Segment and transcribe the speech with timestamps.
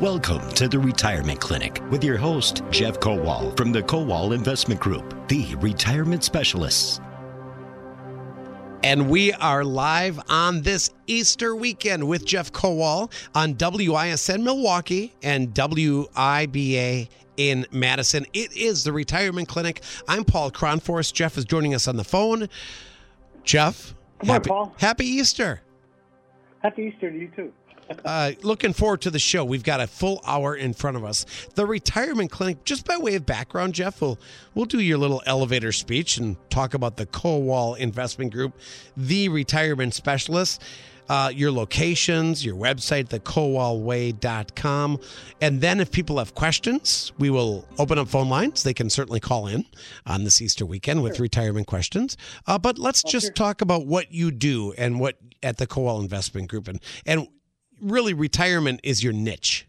[0.00, 5.26] Welcome to the Retirement Clinic with your host, Jeff Kowal from the Kowal Investment Group,
[5.28, 7.00] the retirement specialists.
[8.84, 15.54] And we are live on this Easter weekend with Jeff Kowal on WISN Milwaukee and
[15.54, 17.08] WIBA
[17.38, 18.26] in Madison.
[18.34, 19.82] It is the Retirement Clinic.
[20.06, 21.10] I'm Paul Kronforce.
[21.10, 22.50] Jeff is joining us on the phone.
[23.44, 24.74] Jeff, Come on, Paul.
[24.76, 25.62] happy Easter.
[26.62, 27.50] Happy Easter to you too.
[28.04, 29.44] Uh, looking forward to the show.
[29.44, 31.24] We've got a full hour in front of us.
[31.54, 34.18] The retirement clinic, just by way of background, Jeff, we'll,
[34.54, 38.54] we'll do your little elevator speech and talk about the Kowal Investment Group,
[38.96, 40.62] the retirement specialist,
[41.08, 45.00] uh, your locations, your website, thekowalway.com.
[45.40, 48.62] And then if people have questions, we will open up phone lines.
[48.62, 49.64] They can certainly call in
[50.06, 52.16] on this Easter weekend with retirement questions.
[52.46, 56.48] Uh, but let's just talk about what you do and what at the Kowal Investment
[56.48, 56.66] Group.
[56.68, 57.28] And, and
[57.80, 59.66] really retirement is your niche.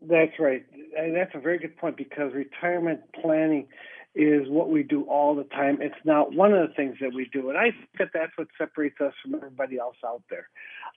[0.00, 0.64] That's right.
[0.96, 3.66] And that's a very good point because retirement planning
[4.14, 5.78] is what we do all the time.
[5.80, 7.48] It's not one of the things that we do.
[7.48, 10.48] And I think that that's what separates us from everybody else out there.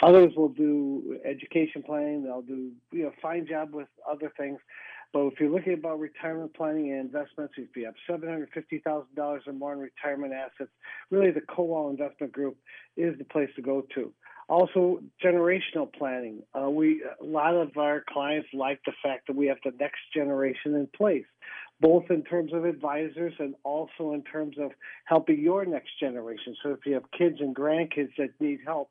[0.03, 4.59] Others will do education planning, they'll do you know fine job with other things.
[5.14, 8.80] But if you're looking about retirement planning and investments, if you have seven hundred fifty
[8.80, 10.70] thousand dollars or more in retirement assets,
[11.09, 12.58] really the Kowal Investment Group
[12.98, 14.14] is the place to go to.
[14.50, 16.42] Also, generational planning.
[16.53, 20.00] Uh, we a lot of our clients like the fact that we have the next
[20.14, 21.26] generation in place,
[21.81, 24.72] both in terms of advisors and also in terms of
[25.03, 26.56] helping your next generation.
[26.64, 28.90] So if you have kids and grandkids that need help,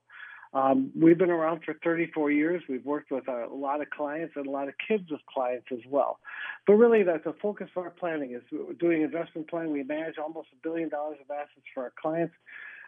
[0.56, 2.62] um, we've been around for 34 years.
[2.68, 5.80] We've worked with a, lot of clients and a lot of kids with clients as
[5.88, 6.18] well.
[6.66, 8.42] But really, that's the focus of our planning is
[8.78, 9.72] doing investment planning.
[9.72, 12.34] We manage almost a billion dollars of assets for our clients.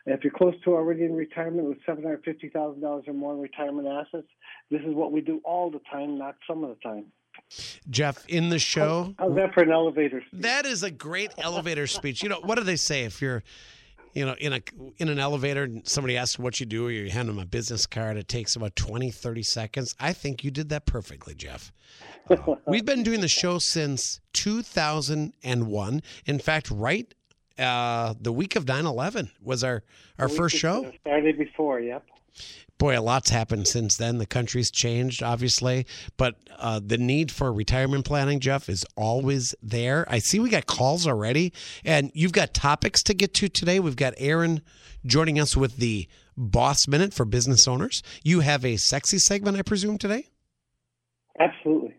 [0.08, 4.26] And if you're close to already in retirement with $750,000 or more in retirement assets,
[4.70, 7.04] this is what we do all the time, not some of the time.
[7.90, 10.22] Jeff, in the show, How's that for an elevator?
[10.26, 10.40] speech?
[10.40, 12.22] that is a great elevator speech.
[12.22, 13.42] You know, what do they say if you're
[14.14, 14.62] you know, in a
[14.96, 17.84] in an elevator and somebody asks what you do or you hand them a business
[17.84, 19.94] card, it takes about 20, 30 seconds.
[20.00, 21.70] I think you did that perfectly, Jeff.
[22.30, 26.02] Uh, we've been doing the show since 2001.
[26.24, 27.14] In fact, right
[27.58, 29.82] uh, the week of 9-11 was our,
[30.18, 30.90] our first show.
[31.00, 32.04] Started before, yep.
[32.78, 34.18] Boy, a lot's happened since then.
[34.18, 35.84] The country's changed, obviously,
[36.16, 40.06] but uh, the need for retirement planning, Jeff, is always there.
[40.08, 41.52] I see we got calls already,
[41.84, 43.80] and you've got topics to get to today.
[43.80, 44.62] We've got Aaron
[45.04, 48.00] joining us with the Boss Minute for business owners.
[48.22, 50.28] You have a sexy segment, I presume, today,
[51.40, 51.94] Absolutely.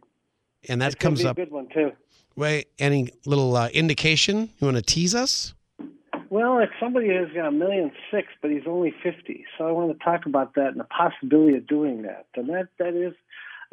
[0.70, 1.36] and that It's comes be a up.
[1.36, 1.92] good one too.
[2.40, 5.54] Wait, any little uh, indication you want to tease us?
[6.30, 9.92] Well, if somebody has got a million six, but he's only fifty, so I want
[9.92, 13.14] to talk about that and the possibility of doing that, and that that is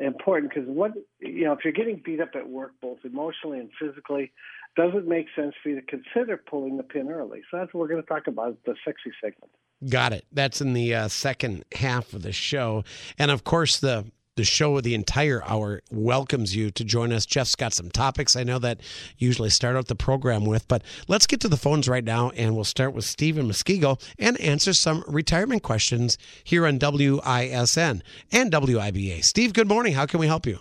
[0.01, 3.71] important because what you know, if you're getting beat up at work, both emotionally and
[3.81, 4.33] physically,
[4.75, 7.43] does it make sense for you to consider pulling the pin early?
[7.49, 9.53] So that's what we're going to talk about the sexy segment.
[9.89, 10.25] Got it.
[10.33, 12.83] That's in the uh, second half of the show,
[13.17, 14.07] and of course the
[14.37, 17.27] the show of the entire hour welcomes you to join us.
[17.27, 18.81] Jeff's got some topics I know that
[19.19, 22.55] usually start out the program with, but let's get to the phones right now, and
[22.55, 28.53] we'll start with Steve Stephen Muskego and answer some retirement questions here on WISN and
[28.53, 29.25] WIBA.
[29.25, 29.95] Steve, good morning.
[29.95, 30.61] How can we help you?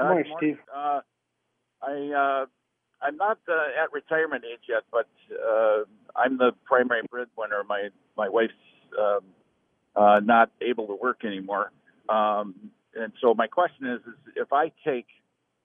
[0.00, 0.58] Good Uh, morning, good morning.
[0.74, 1.00] Uh,
[1.80, 2.46] I uh,
[3.06, 5.84] I'm not uh, at retirement age yet, but uh,
[6.16, 7.62] I'm the primary breadwinner.
[7.68, 8.52] My my wife's
[8.98, 9.20] um,
[9.94, 11.70] uh, not able to work anymore,
[12.08, 12.54] um,
[12.94, 15.06] and so my question is: is if I take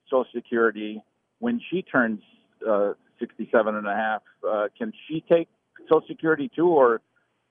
[0.06, 1.02] Social Security
[1.38, 2.20] when she turns
[2.68, 5.48] uh, 67 and a half, uh, can she take
[5.88, 7.00] Social Security too, or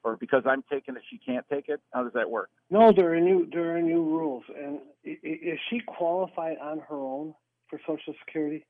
[0.04, 1.82] or because I'm taking it, she can't take it?
[1.94, 2.50] How does that work?
[2.70, 7.34] No, there are new there are new rules, and is she qualified on her own
[7.70, 8.66] for Social Security?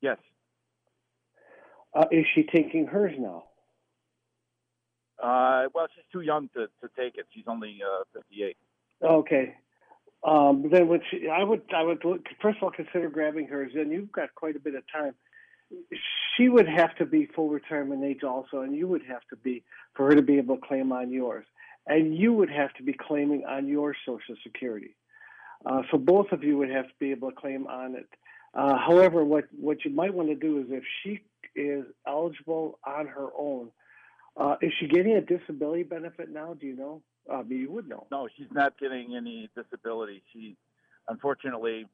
[0.00, 0.18] Yes.
[1.94, 3.44] Uh, is she taking hers now?
[5.22, 7.26] Uh, well, she's too young to, to take it.
[7.34, 8.56] She's only uh, 58.
[9.02, 9.54] Okay.
[10.26, 13.72] Um, then what she, I would I would look, first of all consider grabbing hers.
[13.74, 15.14] Then you've got quite a bit of time.
[16.36, 19.62] She would have to be full retirement age also, and you would have to be
[19.94, 21.46] for her to be able to claim on yours,
[21.86, 24.96] and you would have to be claiming on your Social Security.
[25.64, 28.08] Uh, so both of you would have to be able to claim on it.
[28.52, 31.20] Uh, however, what what you might want to do is if she
[31.54, 33.70] is eligible on her own,
[34.36, 36.54] uh, is she getting a disability benefit now?
[36.54, 37.02] Do you know?
[37.30, 38.06] Uh, you would know.
[38.10, 40.22] No, she's not getting any disability.
[40.32, 40.56] She,
[41.08, 41.86] unfortunately,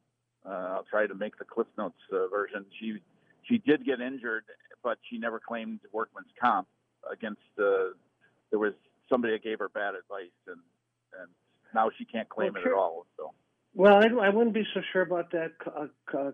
[0.47, 2.65] uh, I'll try to make the Cliff Notes uh, version.
[2.79, 2.99] She
[3.43, 4.45] she did get injured,
[4.83, 6.69] but she never claimed workman's comp
[7.11, 7.41] against.
[7.59, 7.95] Uh,
[8.51, 8.73] there was
[9.11, 10.59] somebody that gave her bad advice, and
[11.21, 11.29] and
[11.75, 13.07] now she can't claim Well, it at all.
[13.17, 13.33] So
[13.75, 15.53] Well, I, I wouldn't be so sure about that.
[15.67, 15.87] Uh,
[16.17, 16.31] uh,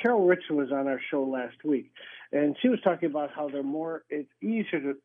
[0.00, 1.92] Carol Richardson was on our show last week,
[2.32, 4.04] and she was talking about how they're more.
[4.10, 4.96] It's easier to.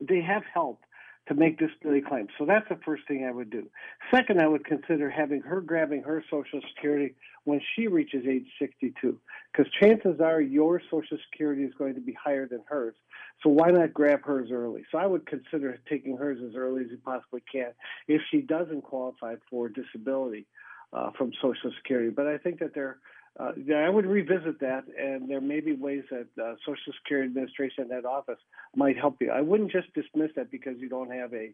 [0.00, 0.80] They have help
[1.28, 2.30] to make disability claims.
[2.38, 3.68] So that's the first thing I would do.
[4.10, 7.14] Second, I would consider having her grabbing her Social Security
[7.44, 9.18] when she reaches age 62,
[9.52, 12.94] because chances are your Social Security is going to be higher than hers.
[13.42, 14.84] So why not grab hers early?
[14.90, 17.72] So I would consider taking hers as early as you possibly can
[18.08, 20.46] if she doesn't qualify for disability
[20.92, 22.10] uh, from Social Security.
[22.10, 22.98] But I think that there
[23.38, 27.84] uh, I would revisit that, and there may be ways that uh, Social Security Administration,
[27.84, 28.38] and that office,
[28.74, 29.30] might help you.
[29.30, 31.50] I wouldn't just dismiss that because you don't have a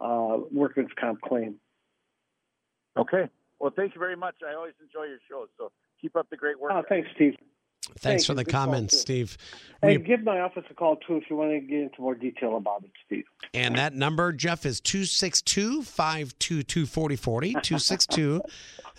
[0.00, 1.56] uh, workman's comp claim.
[2.96, 3.28] Okay.
[3.58, 4.36] Well, thank you very much.
[4.48, 6.72] I always enjoy your show, so keep up the great work.
[6.74, 7.34] Oh, thanks, Steve.
[7.98, 9.36] Thanks Thank for the comments, Steve.
[9.82, 12.14] And we, give my office a call too if you want to get into more
[12.14, 13.24] detail about it, Steve.
[13.52, 17.48] And that number, Jeff, is 262 522 4040.
[17.52, 18.42] 262.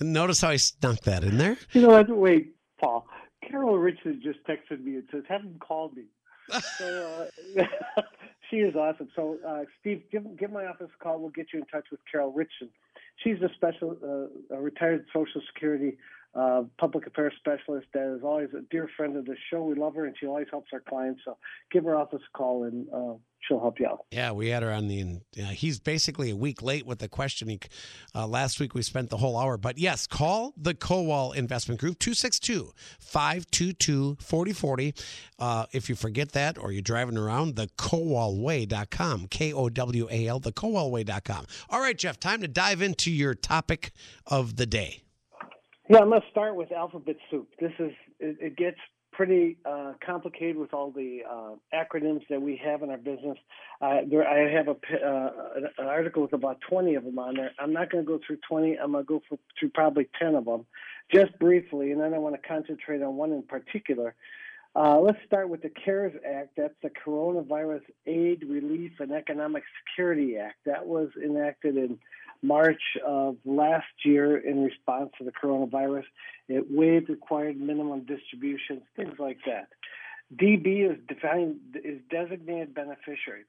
[0.02, 1.58] Notice how I snuck that in there.
[1.74, 2.10] You know what?
[2.10, 3.08] Wait, Paul.
[3.50, 6.04] Carol Richardson just texted me and says, have him call me.
[6.78, 7.64] so, uh,
[8.50, 9.10] she is awesome.
[9.16, 11.20] So, uh, Steve, give, give my office a call.
[11.20, 12.70] We'll get you in touch with Carol Richardson.
[13.24, 15.98] She's a special, uh, a retired Social Security
[16.36, 19.64] uh, public affairs specialist that is always a dear friend of the show.
[19.64, 21.22] We love her, and she always helps our clients.
[21.24, 21.38] So
[21.72, 24.06] give her office a call, and uh, she'll help you out.
[24.12, 25.22] Yeah, we had her on the.
[25.40, 27.62] Uh, he's basically a week late with the questioning.
[28.14, 32.00] Uh, last week we spent the whole hour, but yes, call the Kowal Investment Group
[32.00, 34.94] 262 522 4040.
[35.40, 40.28] Uh, if you forget that or you're driving around, the kowalway.com, K O W A
[40.28, 41.46] L, the kowalway.com.
[41.70, 43.92] All right, Jeff, time to dive into your topic
[44.28, 45.05] of the day.
[45.88, 47.48] Yeah, I'm going to start with alphabet soup.
[47.60, 48.78] This is it, it gets
[49.12, 53.38] pretty uh, complicated with all the uh, acronyms that we have in our business.
[53.82, 55.30] Uh, there, I have a uh,
[55.78, 57.52] an article with about 20 of them on there.
[57.60, 58.78] I'm not going to go through 20.
[58.78, 60.66] I'm going to go for, through probably 10 of them,
[61.14, 64.16] just briefly, and then I want to concentrate on one in particular.
[64.76, 66.50] Uh, let's start with the CARES Act.
[66.58, 70.58] That's the Coronavirus Aid, Relief, and Economic Security Act.
[70.66, 71.98] That was enacted in
[72.46, 76.04] March of last year in response to the coronavirus.
[76.48, 79.70] It waived required minimum distributions, things like that.
[80.34, 83.44] DB is defined is designated beneficiary.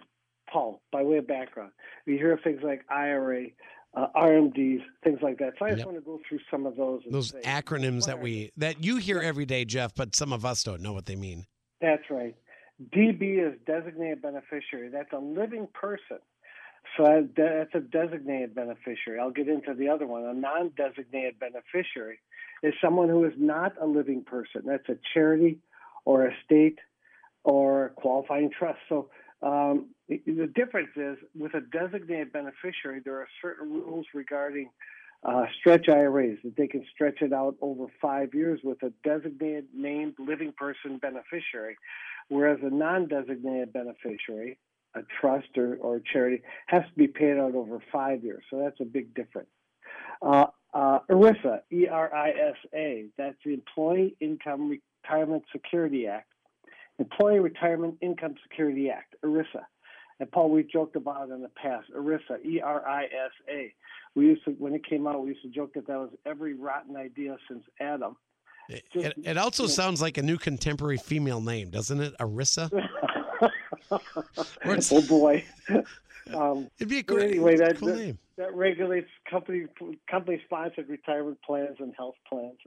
[0.50, 1.72] Paul, by way of background,
[2.06, 3.46] we hear things like IRA,
[3.94, 5.54] uh, RMDs, things like that.
[5.58, 5.86] So I just yep.
[5.86, 7.02] want to go through some of those.
[7.10, 10.62] Those say, acronyms that we that you hear every day, Jeff, but some of us
[10.62, 11.46] don't know what they mean.
[11.80, 12.36] That's right.
[12.94, 14.90] DB is designated beneficiary.
[14.90, 16.18] That's a living person
[16.96, 19.18] so that's a designated beneficiary.
[19.20, 20.24] I'll get into the other one.
[20.24, 22.18] A non designated beneficiary
[22.62, 24.62] is someone who is not a living person.
[24.66, 25.58] That's a charity
[26.04, 26.78] or a state
[27.44, 28.78] or a qualifying trust.
[28.88, 29.10] So
[29.42, 34.70] um, the difference is with a designated beneficiary, there are certain rules regarding
[35.24, 39.66] uh, stretch IRAs that they can stretch it out over five years with a designated
[39.74, 41.76] named living person beneficiary,
[42.28, 44.58] whereas a non designated beneficiary
[44.96, 48.42] a trust or, or a charity has to be paid out over five years.
[48.50, 49.48] So that's a big difference.
[50.22, 56.32] Uh, uh, ERISA, E R I S A, that's the Employee Income Retirement Security Act.
[56.98, 59.64] Employee Retirement Income Security Act, ERISA.
[60.18, 61.86] And Paul, we joked about it in the past.
[61.94, 63.72] ERISA, E R I S A.
[64.14, 66.54] We used to, when it came out, we used to joke that that was every
[66.54, 68.16] rotten idea since Adam.
[68.92, 72.14] Just, it, it, also you know, sounds like a new contemporary female name, doesn't it?
[72.18, 72.70] Arissa.
[73.90, 75.44] oh boy.
[76.34, 78.18] Um, It'd be a cool, anyway, that, cool that, name.
[78.36, 79.66] That regulates company
[80.10, 82.58] company sponsored retirement plans and health plans.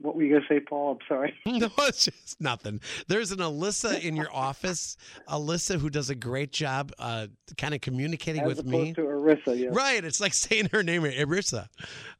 [0.00, 0.92] What were you going to say, Paul?
[0.92, 1.34] I'm sorry.
[1.46, 2.80] no, it's just nothing.
[3.08, 4.96] There's an Alyssa in your office,
[5.28, 8.92] Alyssa, who does a great job, uh, kind of communicating As with me.
[8.94, 9.68] to Arissa, yeah.
[9.72, 10.04] Right.
[10.04, 11.68] It's like saying her name, Arissa.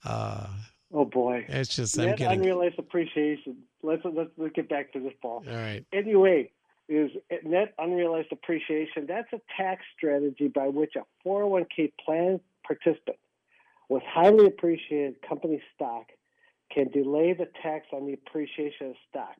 [0.04, 0.46] Uh,
[0.92, 1.44] oh boy.
[1.48, 3.58] It's just Net I'm getting unrealized appreciation.
[3.82, 5.44] Let's, let's let's get back to this, Paul.
[5.46, 5.84] All right.
[5.92, 6.50] Anyway,
[6.88, 7.10] is
[7.44, 9.06] net unrealized appreciation.
[9.06, 13.18] That's a tax strategy by which a 401k plan participant
[13.88, 16.06] with highly appreciated company stock
[16.72, 19.36] can delay the tax on the appreciation of stock.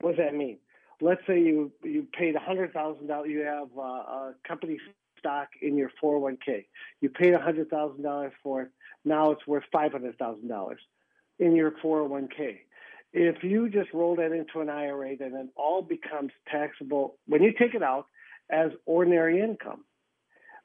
[0.00, 0.58] What does that mean?
[1.00, 3.30] Let's say you you paid hundred thousand dollars.
[3.30, 4.78] You have uh, a company
[5.18, 6.66] stock in your 401k.
[7.00, 8.68] You paid hundred thousand dollars for it.
[9.04, 10.80] Now it's worth five hundred thousand dollars
[11.38, 12.58] in your 401k.
[13.12, 17.52] If you just roll that into an IRA, then it all becomes taxable when you
[17.52, 18.06] take it out
[18.50, 19.84] as ordinary income.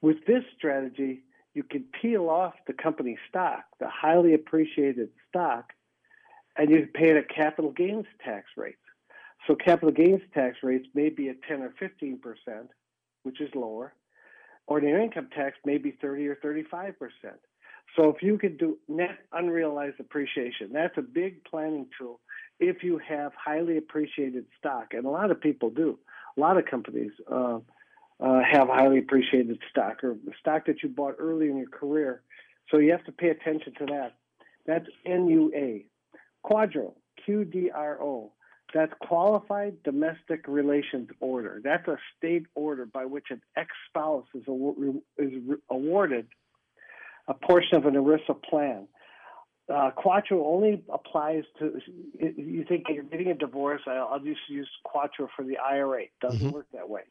[0.01, 1.23] With this strategy,
[1.53, 5.73] you can peel off the company stock, the highly appreciated stock,
[6.55, 8.77] and you pay it at capital gains tax rates.
[9.47, 12.69] So capital gains tax rates may be at 10 or 15 percent,
[13.23, 13.93] which is lower.
[14.67, 17.39] Ordinary income tax may be 30 or 35 percent.
[17.95, 22.19] So if you could do net unrealized appreciation, that's a big planning tool
[22.59, 25.99] if you have highly appreciated stock, and a lot of people do.
[26.37, 27.59] A lot of companies uh,
[28.19, 32.21] uh, have highly appreciated stock or stock that you bought early in your career.
[32.69, 34.15] So you have to pay attention to that.
[34.65, 35.79] That's NUA.
[36.45, 36.93] Quadro,
[37.27, 38.29] QDRO.
[38.73, 41.61] That's Qualified Domestic Relations Order.
[41.63, 44.43] That's a state order by which an ex spouse is,
[45.17, 45.31] is
[45.69, 46.27] awarded
[47.27, 48.87] a portion of an ERISA plan.
[49.69, 51.79] Uh, Quadro only applies to,
[52.19, 56.03] you think you're getting a divorce, I'll, just use Quadro for the IRA.
[56.03, 56.51] It doesn't mm-hmm.
[56.51, 57.01] work that way.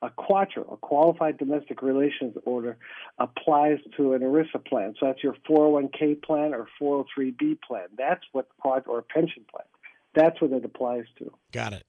[0.00, 2.76] A Quadro, a Qualified Domestic Relations Order,
[3.18, 4.94] applies to an ERISA plan.
[5.00, 7.88] So that's your 401k plan or 403b plan.
[7.96, 9.66] That's what Quadro, or pension plan.
[10.14, 11.32] That's what it applies to.
[11.52, 11.84] Got it.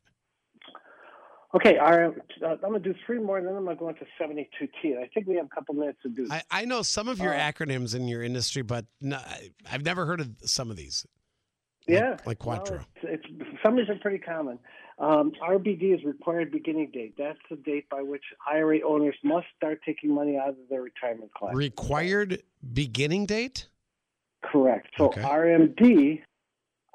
[1.56, 3.88] Okay, right, uh, I'm going to do three more, and then I'm going to go
[3.88, 4.98] into 72T.
[5.02, 6.28] I think we have a couple minutes to do.
[6.30, 9.20] I, I know some of your uh, acronyms in your industry, but no,
[9.72, 11.06] I've never heard of some of these.
[11.88, 12.72] Yeah, like, like Quadro.
[12.72, 14.60] Well, it's, it's, some of these are pretty common.
[14.98, 17.16] Um, RBD is required beginning date.
[17.18, 21.32] That's the date by which IRA owners must start taking money out of their retirement
[21.38, 21.56] plan.
[21.56, 22.44] Required
[22.74, 23.68] beginning date.
[24.44, 24.88] Correct.
[24.98, 25.22] So okay.
[25.22, 26.22] RMD,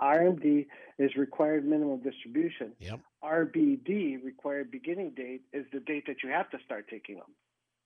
[0.00, 0.66] RMD
[0.98, 2.72] is required minimum distribution.
[2.78, 3.00] Yep.
[3.24, 7.34] RBD, required beginning date, is the date that you have to start taking them.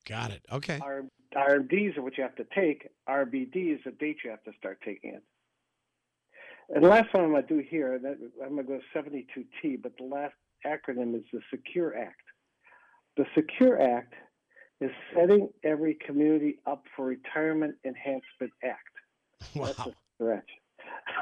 [0.09, 0.43] Got it.
[0.53, 0.79] Okay.
[0.81, 2.89] R, RMDs are what you have to take.
[3.09, 5.23] RBD is the date you have to start taking it.
[6.75, 7.95] And the last one I'm going to do here,
[8.43, 10.35] I'm going to go 72T, but the last
[10.67, 12.23] acronym is the Secure Act.
[13.17, 14.15] The Secure Act
[14.81, 19.55] is setting every community up for Retirement Enhancement Act.
[19.55, 19.67] Wow.
[19.67, 20.51] That's a stretch.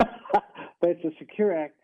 [0.80, 1.81] but it's a Secure Act that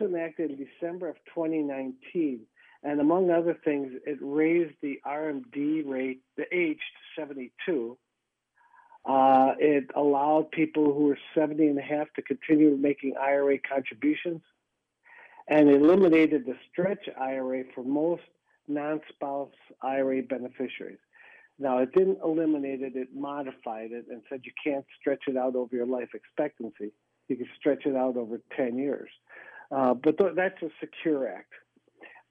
[0.00, 2.40] enacted in December of 2019.
[2.82, 6.78] And among other things, it raised the RMD rate, the age
[7.16, 7.98] to 72.
[9.04, 14.42] Uh, it allowed people who were 70 and a half to continue making IRA contributions
[15.48, 18.22] and eliminated the stretch IRA for most
[18.68, 19.50] non spouse
[19.82, 20.98] IRA beneficiaries.
[21.58, 25.56] Now, it didn't eliminate it, it modified it and said you can't stretch it out
[25.56, 26.92] over your life expectancy.
[27.28, 29.10] You can stretch it out over 10 years.
[29.70, 31.52] Uh, but th- that's a secure act.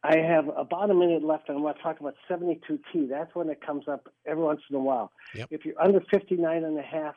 [0.03, 3.10] I have about a minute left, and I want to talk about 72T.
[3.10, 5.12] That's when it comes up every once in a while.
[5.36, 5.48] Yep.
[5.51, 7.15] If you're under 59 and a half,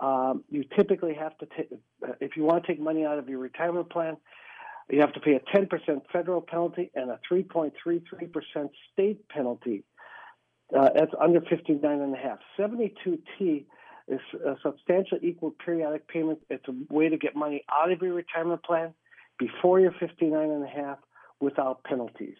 [0.00, 1.68] um, you typically have to take,
[2.06, 4.16] uh, if you want to take money out of your retirement plan,
[4.90, 5.68] you have to pay a 10%
[6.12, 7.72] federal penalty and a 3.33%
[8.92, 9.84] state penalty.
[10.74, 12.38] Uh, that's under 59 and a half.
[12.58, 13.64] 72T
[14.06, 16.38] is a substantial equal periodic payment.
[16.48, 18.94] It's a way to get money out of your retirement plan
[19.38, 20.98] before you're 59 and a half
[21.40, 22.36] without penalties.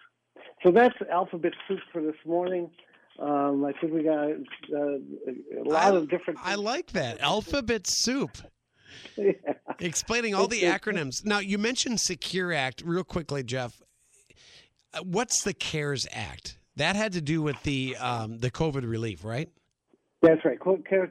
[0.63, 2.71] So that's alphabet soup for this morning.
[3.19, 6.39] Um, I think we got uh, a lot I, of different.
[6.43, 8.39] I like that alphabet soup.
[9.17, 9.33] yeah.
[9.81, 11.25] Explaining all the acronyms.
[11.25, 13.83] Now you mentioned Secure Act real quickly, Jeff.
[14.95, 16.59] Uh, what's the CARES Act?
[16.77, 19.49] That had to do with the um, the COVID relief, right?
[20.23, 20.59] That's right.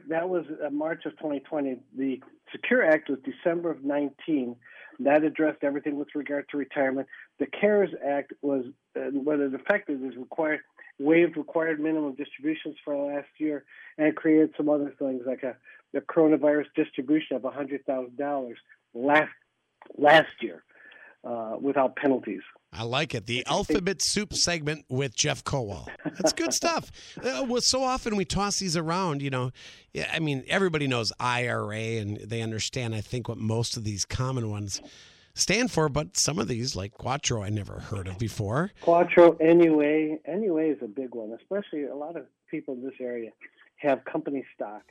[0.08, 1.78] That was uh, March of 2020.
[1.96, 2.20] The
[2.52, 4.56] Secure Act was December of 19
[5.00, 7.06] that addressed everything with regard to retirement.
[7.38, 8.64] The CARES Act was
[8.96, 10.60] uh, what it affected is required
[10.98, 13.64] waived required minimum distributions for last year
[13.98, 15.56] and created some other things like a
[16.00, 18.58] coronavirus distribution of hundred thousand dollars
[18.94, 19.30] last
[19.96, 20.64] last year
[21.24, 22.42] uh, without penalties.
[22.72, 23.26] I like it.
[23.26, 25.88] The alphabet soup segment with Jeff Kowal.
[26.04, 26.90] That's good stuff.
[27.22, 29.52] Uh, well, so often we toss these around, you know.
[30.12, 34.50] I mean, everybody knows IRA and they understand, I think, what most of these common
[34.50, 34.82] ones
[35.34, 38.72] stand for, but some of these, like Quadro, I never heard of before.
[38.82, 40.18] Quadro, anyway.
[40.26, 43.30] NUA is a big one, especially a lot of people in this area
[43.76, 44.82] have company stock.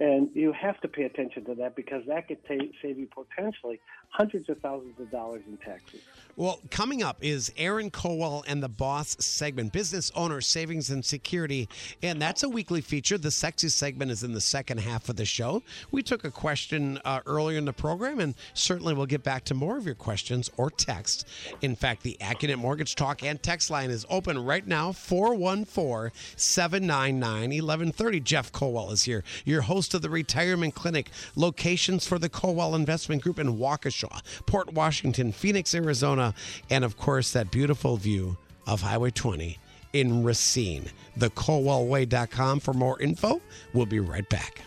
[0.00, 3.80] And you have to pay attention to that because that could t- save you potentially
[4.10, 6.02] hundreds of thousands of dollars in taxes.
[6.38, 11.68] Well, coming up is Aaron Kowal and the Boss segment, Business Owner Savings and Security.
[12.00, 13.18] And that's a weekly feature.
[13.18, 15.64] The sexy segment is in the second half of the show.
[15.90, 19.54] We took a question uh, earlier in the program, and certainly we'll get back to
[19.54, 21.26] more of your questions or text.
[21.60, 27.50] In fact, the Accunet Mortgage Talk and text line is open right now 414 799
[27.50, 28.20] 1130.
[28.20, 31.10] Jeff Kowal is here, your host of the Retirement Clinic.
[31.34, 36.27] Locations for the Kowal Investment Group in Waukesha, Port Washington, Phoenix, Arizona
[36.70, 39.58] and of course, that beautiful view of Highway 20
[39.92, 40.86] in Racine.
[41.18, 43.40] TheKowalWay.com for more info.
[43.72, 44.62] We'll be right back.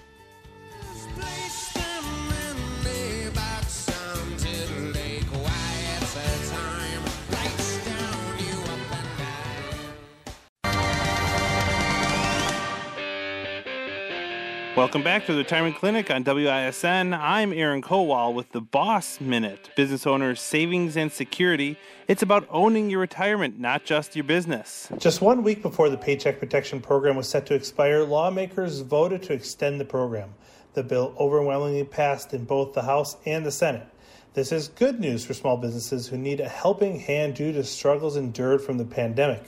[14.81, 17.13] Welcome back to the Retirement Clinic on WISN.
[17.13, 21.77] I'm Aaron Kowal with the Boss Minute, business owner's savings and security.
[22.07, 24.89] It's about owning your retirement, not just your business.
[24.97, 29.33] Just one week before the Paycheck Protection Program was set to expire, lawmakers voted to
[29.33, 30.33] extend the program.
[30.73, 33.87] The bill overwhelmingly passed in both the House and the Senate.
[34.33, 38.17] This is good news for small businesses who need a helping hand due to struggles
[38.17, 39.43] endured from the pandemic.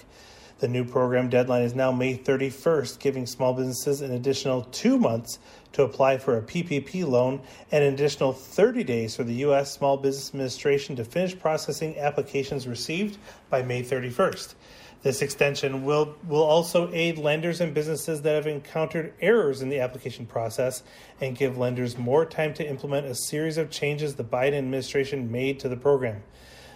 [0.63, 5.37] The new program deadline is now May 31st, giving small businesses an additional two months
[5.73, 9.73] to apply for a PPP loan and an additional 30 days for the U.S.
[9.73, 13.17] Small Business Administration to finish processing applications received
[13.49, 14.53] by May 31st.
[15.01, 19.81] This extension will, will also aid lenders and businesses that have encountered errors in the
[19.81, 20.81] application process
[21.19, 25.59] and give lenders more time to implement a series of changes the Biden administration made
[25.59, 26.23] to the program.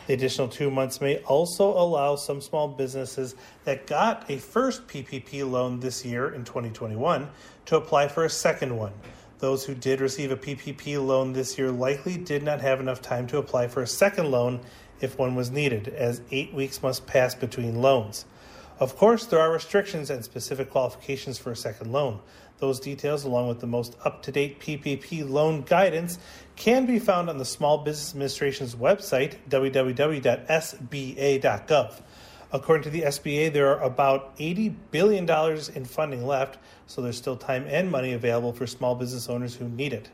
[0.08, 3.36] The additional two months may also allow some small businesses
[3.66, 7.30] that got a first PPP loan this year in 2021
[7.66, 8.94] to apply for a second one.
[9.40, 13.28] Those who did receive a PPP loan this year likely did not have enough time
[13.28, 14.62] to apply for a second loan
[15.02, 18.24] if one was needed, as eight weeks must pass between loans.
[18.80, 22.22] Of course, there are restrictions and specific qualifications for a second loan.
[22.60, 26.18] Those details, along with the most up to date PPP loan guidance,
[26.58, 30.42] can be found on the Small Business Administration's website, www.sba.gov.
[32.52, 35.30] According to the SBA, there are about $80 billion
[35.76, 39.68] in funding left, so there's still time and money available for small business owners who
[39.70, 40.10] need it.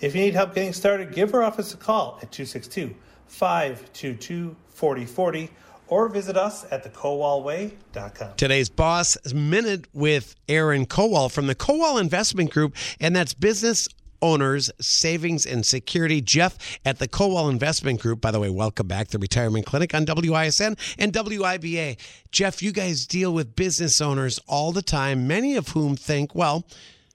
[0.00, 2.94] If you need help getting started, give our office a call at 262
[3.26, 5.50] 522 4040
[5.88, 8.36] or visit us at thekowalway.com.
[8.36, 13.88] Today's Boss Minute with Aaron Kowal from the Kowal Investment Group, and that's business
[14.22, 16.20] owners savings and security.
[16.20, 18.20] Jeff at the kowal investment group.
[18.20, 19.08] By the way welcome back.
[19.08, 21.96] The retirement clinic on wisn and wiba
[22.30, 26.66] jeff you guys deal with business owners all the time many of whom think well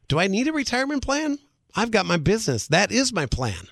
[0.07, 1.39] do i need a retirement plan?
[1.75, 2.67] I've got my business.
[2.67, 3.67] That is my plan.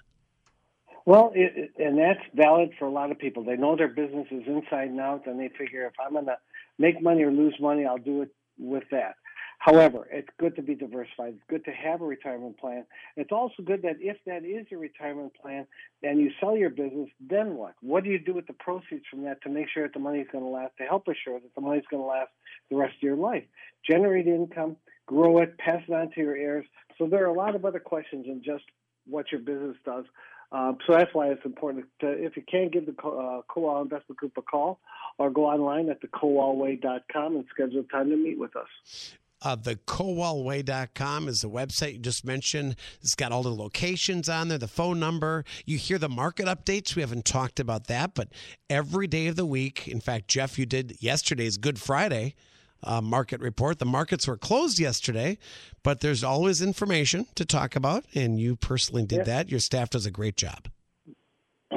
[1.06, 3.44] Well, it, and that's valid for a lot of people.
[3.44, 6.38] They know their business is inside and out, and they figure if I'm going to
[6.78, 9.16] make money or lose money, I'll do it with that.
[9.62, 11.36] However, it's good to be diversified.
[11.36, 12.84] It's good to have a retirement plan.
[13.16, 15.68] It's also good that if that is your retirement plan
[16.02, 17.76] and you sell your business, then what?
[17.82, 20.18] What do you do with the proceeds from that to make sure that the money
[20.18, 22.32] is going to last, to help assure that the money is going to last
[22.72, 23.44] the rest of your life?
[23.88, 26.66] Generate income, grow it, pass it on to your heirs.
[26.98, 28.64] So there are a lot of other questions than just
[29.06, 30.06] what your business does.
[30.52, 34.34] Um, so that's why it's important to, if you can, give the uh, Investment Group
[34.38, 34.80] a call
[35.20, 39.14] or go online at thekowalway.com and schedule a time to meet with us.
[39.42, 42.76] Uh, the kowalway.com is the website you just mentioned.
[43.02, 45.46] It's got all the locations on there, the phone number.
[45.66, 46.96] You hear the market updates.
[46.96, 48.30] We haven't talked about that, but
[48.70, 52.36] every day of the week, in fact, Jeff, you did yesterday's Good Friday
[52.84, 53.80] uh, market report.
[53.80, 55.38] The markets were closed yesterday,
[55.84, 59.24] but there's always information to talk about, and you personally did yeah.
[59.24, 59.50] that.
[59.50, 60.68] Your staff does a great job.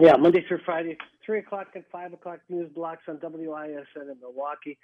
[0.00, 4.76] Yeah, Monday through Friday, 3 o'clock and 5 o'clock news blocks on WISN in Milwaukee.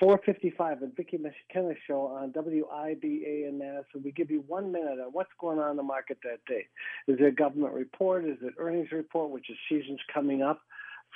[0.00, 4.02] 455 and Vicki McKenna show on WIBA in Madison.
[4.02, 6.66] We give you one minute on what's going on in the market that day.
[7.06, 8.24] Is it a government report?
[8.24, 10.60] Is it earnings report, which is season's coming up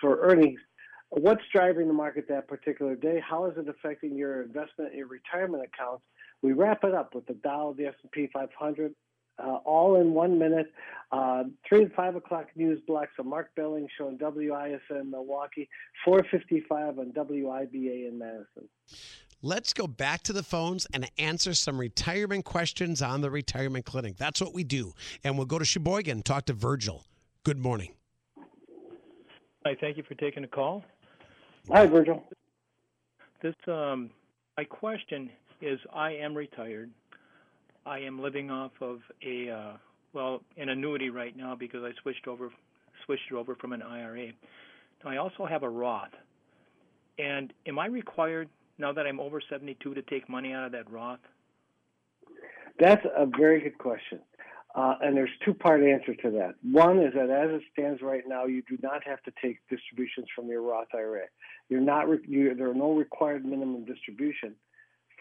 [0.01, 0.61] for earnings?
[1.11, 3.21] What's driving the market that particular day?
[3.29, 6.05] How is it affecting your investment, your retirement accounts?
[6.43, 8.95] We wrap it up with the Dow, the S&P 500,
[9.39, 10.73] uh, all in one minute.
[11.13, 15.69] Uh, three and five o'clock news blocks of Mark Belling showing WISN Milwaukee,
[16.05, 18.69] 455 on WIBA in Madison.
[19.43, 24.17] Let's go back to the phones and answer some retirement questions on the retirement clinic.
[24.17, 24.95] That's what we do.
[25.23, 27.05] And we'll go to Sheboygan, talk to Virgil.
[27.45, 27.93] Good morning.
[29.65, 30.85] Hi, thank you for taking the call.
[31.71, 32.25] Hi, Virgil.
[33.43, 34.11] This um,
[34.57, 36.91] my question is: I am retired.
[37.87, 39.73] I am living off of a uh,
[40.13, 42.51] well an annuity right now because I switched over
[43.05, 44.33] switched it over from an IRA.
[45.05, 46.11] Now I also have a Roth.
[47.19, 50.91] And am I required now that I'm over 72 to take money out of that
[50.91, 51.21] Roth?
[52.79, 54.21] That's a very good question.
[54.75, 56.55] Uh, and there's two part answer to that.
[56.63, 60.27] One is that as it stands right now, you do not have to take distributions
[60.35, 61.25] from your Roth IRA.
[61.71, 64.55] You're not re- you, there are no required minimum distribution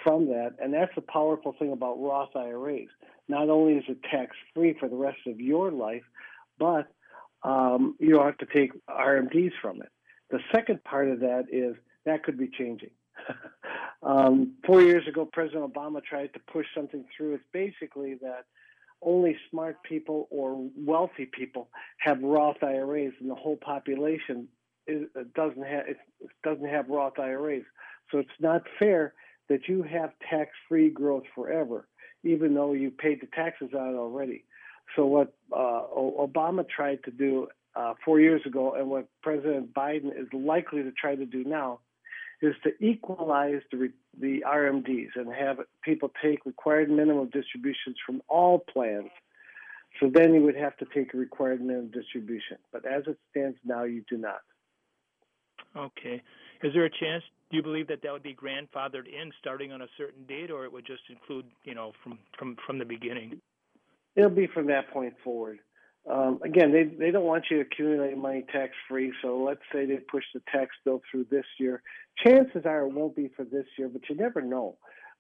[0.03, 2.89] from that, and that's the powerful thing about Roth IRAs.
[3.27, 6.03] Not only is it tax free for the rest of your life,
[6.60, 6.88] but
[7.43, 9.89] um, you don't have to take RMDs from it.
[10.31, 12.91] The second part of that is that could be changing.
[14.03, 17.36] um, four years ago, President Obama tried to push something through.
[17.36, 18.45] It's basically that
[19.01, 24.47] only smart people or wealthy people have Roth IRAs, and the whole population
[24.88, 25.03] is,
[25.36, 25.97] doesn't have it
[26.43, 27.63] doesn't have Roth IRAs.
[28.12, 29.13] So it's not fair
[29.49, 31.88] that you have tax-free growth forever.
[32.23, 34.43] even though you paid the taxes on it already.
[34.95, 40.08] So what uh, Obama tried to do uh, four years ago, and what President Biden
[40.08, 41.79] is likely to try to do now,
[42.41, 48.60] is to equalize the, the RMDs and have people take required minimum distributions from all
[48.60, 49.10] plans.
[49.99, 52.58] So then you would have to take a required minimum distribution.
[52.73, 54.41] But as it stands now, you do not.
[55.75, 56.21] Okay.
[56.63, 57.23] Is there a chance?
[57.56, 60.65] Do you believe that that would be grandfathered in starting on a certain date, or
[60.65, 63.39] it would just include, you know, from from from the beginning?
[64.18, 65.60] It'll be from that point forward.
[66.12, 69.13] Um, again, they they don't want you to accumulate money tax free.
[69.22, 71.82] So let's say they push the tax bill through this year.
[72.26, 74.76] Chances are it won't be for this year, but you never know.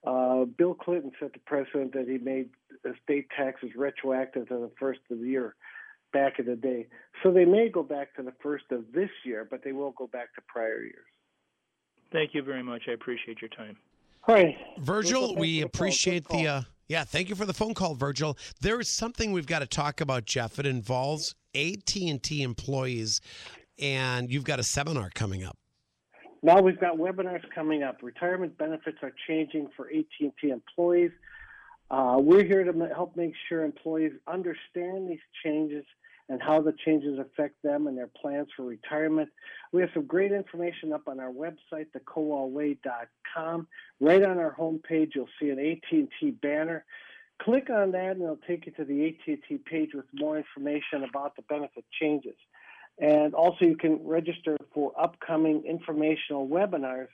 [0.05, 2.49] Uh, Bill Clinton set the precedent that he made
[3.01, 5.55] state taxes retroactive to the first of the year
[6.11, 6.87] back in the day.
[7.23, 10.07] So they may go back to the first of this year, but they will go
[10.07, 11.14] back to prior years.
[12.11, 12.83] Thank you very much.
[12.87, 13.77] I appreciate your time.
[14.27, 14.55] All right.
[14.79, 16.47] Virgil, we appreciate the.
[16.47, 18.37] Uh, yeah, thank you for the phone call, Virgil.
[18.61, 20.59] There is something we've got to talk about, Jeff.
[20.59, 23.21] It involves AT&T employees,
[23.79, 25.57] and you've got a seminar coming up.
[26.43, 28.03] Now we've got webinars coming up.
[28.03, 31.11] Retirement benefits are changing for AT&T employees.
[31.89, 35.85] Uh, we're here to help make sure employees understand these changes
[36.29, 39.29] and how the changes affect them and their plans for retirement.
[39.71, 43.67] We have some great information up on our website, thekowalway.com.
[43.99, 46.85] Right on our homepage, you'll see an AT&T banner.
[47.41, 51.35] Click on that, and it'll take you to the AT&T page with more information about
[51.35, 52.35] the benefit changes.
[52.97, 57.09] And also, you can register for upcoming informational webinars.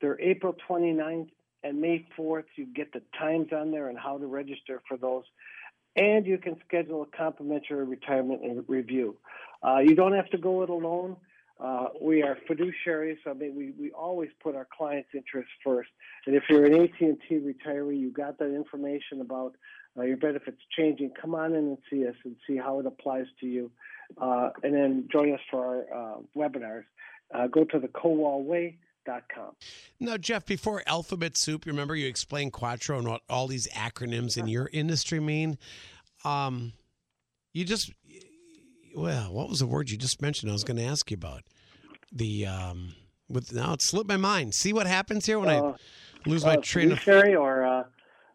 [0.00, 1.28] They're April 29th
[1.62, 2.44] and May 4th.
[2.56, 5.24] You get the times on there and how to register for those
[5.96, 9.16] and you can schedule a complimentary retirement review.
[9.62, 11.16] Uh, you don't have to go it alone.
[11.60, 13.16] Uh, we are fiduciaries.
[13.24, 15.88] So I mean, we, we always put our clients' interests first.
[16.26, 19.54] And if you're an AT&T retiree, you got that information about
[19.96, 21.12] uh, your benefits changing.
[21.20, 23.70] Come on in and see us and see how it applies to you.
[24.20, 26.84] Uh, and then join us for our uh, webinars.
[27.32, 28.78] Uh, go to the Kowal Way.
[30.00, 34.48] Now, Jeff, before Alphabet Soup, remember you explained Quadro and what all these acronyms in
[34.48, 35.58] your industry mean.
[36.24, 36.72] Um,
[37.52, 37.92] you just,
[38.96, 40.50] well, what was the word you just mentioned?
[40.50, 41.42] I was going to ask you about
[42.12, 42.46] the.
[42.46, 42.94] Um,
[43.28, 44.54] with now it slipped my mind.
[44.54, 47.06] See what happens here when uh, I lose my uh, train of.
[47.08, 47.53] or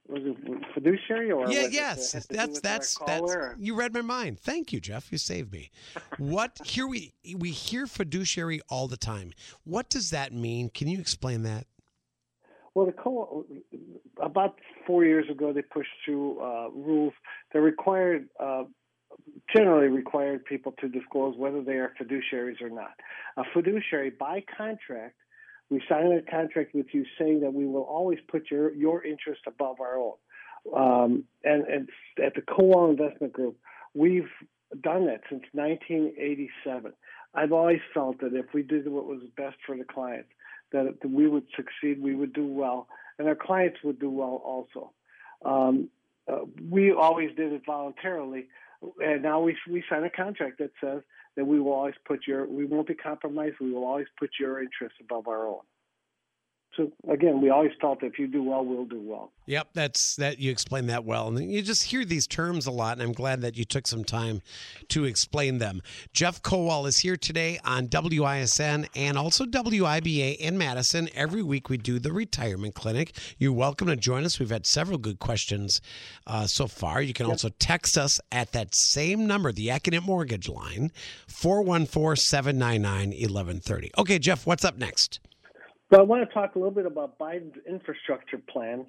[0.10, 0.38] was it
[0.74, 2.12] fiduciary or yeah yes.
[2.30, 3.00] that's that's that's
[3.58, 4.40] you read my mind.
[4.40, 5.12] Thank you jeff.
[5.12, 5.70] You saved me.
[6.18, 9.34] What here we we hear fiduciary all the time.
[9.64, 10.70] What does that mean?
[10.70, 11.68] Can you explain that?
[12.74, 13.46] Well the co
[14.22, 14.56] about
[14.88, 17.14] four years ago they pushed through uh, rules
[17.54, 18.64] that required uh,
[19.56, 22.94] generally required people to disclose whether they are fiduciaries or not.
[23.38, 25.16] A fiduciary by contract
[25.70, 29.42] we sign a contract with you saying that we will always put your your interest
[29.48, 30.14] above our own.
[30.76, 31.90] Um, and, and
[32.24, 33.58] at the Kowal Investment Group,
[33.94, 34.30] we've
[34.82, 36.94] done that since 1987.
[37.34, 40.30] I've always felt that if we did what was best for the clients,
[40.72, 44.92] that we would succeed, we would do well, and our clients would do well also.
[45.46, 45.90] Um,
[46.32, 48.48] uh, we always did it voluntarily,
[49.04, 51.02] and now we we sign a contract that says
[51.36, 53.56] that we will always put your we won't be compromised.
[53.60, 55.62] We will always put your interests above our own.
[56.80, 59.34] So again, we always thought that if you do well, we'll do well.
[59.48, 60.40] Yep, that's that.
[60.40, 62.94] You explain that well, and you just hear these terms a lot.
[62.94, 64.42] And I'm glad that you took some time
[64.88, 65.82] to explain them.
[66.14, 71.10] Jeff Kowal is here today on WISN and also WIBA in Madison.
[71.14, 73.14] Every week we do the retirement clinic.
[73.38, 74.40] You're welcome to join us.
[74.40, 75.82] We've had several good questions
[76.28, 77.02] uh, so far.
[77.02, 77.34] You can yep.
[77.34, 80.94] also text us at that same number, the Accunet Mortgage line,
[81.28, 83.92] 414 799 1130.
[83.98, 85.20] Okay, Jeff, what's up next?
[85.92, 88.86] So I want to talk a little bit about Biden's infrastructure plan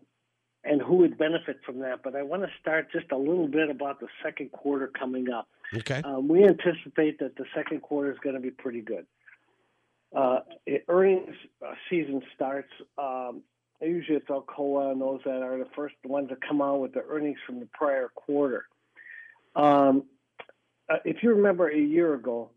[0.65, 2.03] and who would benefit from that.
[2.03, 5.49] But I want to start just a little bit about the second quarter coming up.
[5.75, 6.03] Okay.
[6.05, 9.07] Um, we anticipate that the second quarter is going to be pretty good.
[10.15, 11.35] Uh, it, earnings
[11.67, 12.71] uh, season starts.
[12.99, 13.43] Um,
[13.81, 17.03] usually it's Alcoa and those that are the first ones to come out with the
[17.09, 18.67] earnings from the prior quarter.
[19.57, 20.05] Um,
[20.91, 22.51] uh, if you remember a year ago,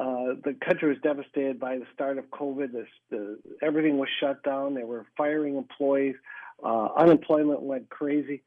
[0.00, 2.70] uh, the country was devastated by the start of COVID.
[3.10, 4.74] The, everything was shut down.
[4.74, 6.16] They were firing employees.
[6.64, 8.42] Uh, unemployment went crazy.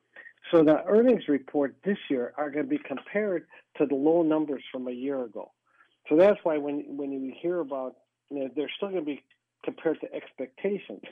[0.52, 3.46] So the earnings report this year are going to be compared
[3.78, 5.52] to the low numbers from a year ago.
[6.10, 7.96] So that's why when when you hear about,
[8.32, 9.24] you know, they're still going to be
[9.64, 11.04] compared to expectations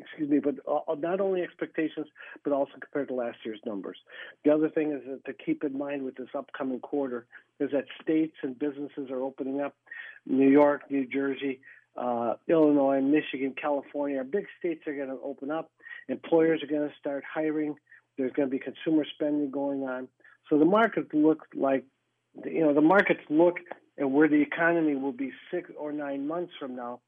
[0.00, 2.06] excuse me, but uh, not only expectations,
[2.44, 3.98] but also compared to last year's numbers.
[4.44, 7.26] The other thing is to keep in mind with this upcoming quarter
[7.58, 9.74] is that states and businesses are opening up.
[10.26, 11.60] New York, New Jersey,
[11.96, 15.70] uh, Illinois, Michigan, California, our big states are going to open up.
[16.08, 17.74] Employers are going to start hiring.
[18.16, 20.08] There's going to be consumer spending going on.
[20.48, 21.84] So the markets look like,
[22.44, 23.58] you know, the markets look
[23.98, 27.00] at where the economy will be six or nine months from now.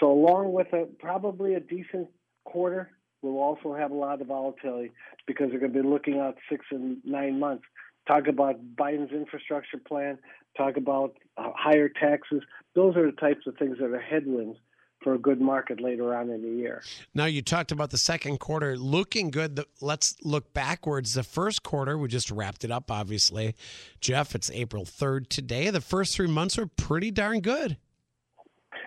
[0.00, 2.08] So along with a probably a decent
[2.44, 2.90] quarter,
[3.22, 4.92] we'll also have a lot of volatility
[5.26, 7.64] because they're going to be looking out six and nine months.
[8.06, 10.18] Talk about Biden's infrastructure plan.
[10.56, 12.42] Talk about uh, higher taxes.
[12.74, 14.58] Those are the types of things that are headwinds
[15.04, 16.82] for a good market later on in the year.
[17.14, 19.62] Now, you talked about the second quarter looking good.
[19.80, 21.14] Let's look backwards.
[21.14, 23.54] The first quarter, we just wrapped it up, obviously.
[24.00, 25.70] Jeff, it's April 3rd today.
[25.70, 27.76] The first three months were pretty darn good.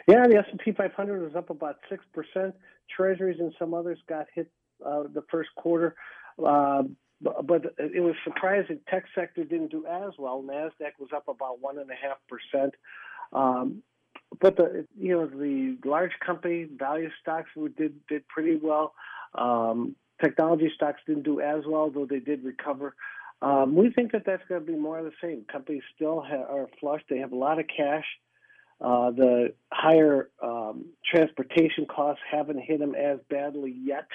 [0.07, 2.53] Yeah, the S&P 500 was up about 6%.
[2.95, 4.49] Treasuries and some others got hit
[4.85, 5.95] uh, the first quarter.
[6.43, 6.83] Uh,
[7.21, 8.79] but it was surprising.
[8.89, 10.43] Tech sector didn't do as well.
[10.43, 12.75] Nasdaq was up about one and a half percent.
[13.33, 13.81] Um,
[14.39, 18.93] but the you know the large company value stocks did did pretty well.
[19.33, 22.95] Um, technology stocks didn't do as well, though they did recover.
[23.41, 25.45] Um, we think that that's going to be more of the same.
[25.51, 28.05] Companies still ha- are flush; they have a lot of cash.
[28.79, 34.07] Uh, the higher um, transportation costs haven't hit them as badly yet,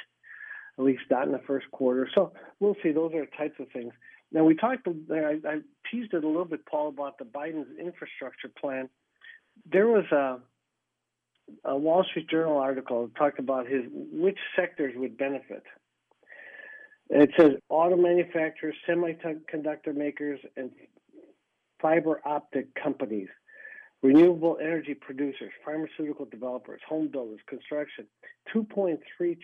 [0.79, 2.09] at least not in the first quarter.
[2.15, 2.93] So we'll see.
[2.93, 3.93] Those are types of things.
[4.31, 4.87] Now we talked.
[4.87, 5.59] I, I
[5.91, 8.89] teased it a little bit, Paul, about the Biden's infrastructure plan
[9.71, 10.39] there was a,
[11.65, 15.63] a Wall Street Journal article that talked about his which sectors would benefit.
[17.11, 20.71] It says auto manufacturers, semiconductor makers, and
[21.81, 23.29] fiber optic companies,
[24.03, 28.07] renewable energy producers, pharmaceutical developers, home builders, construction.
[28.55, 28.99] $2.3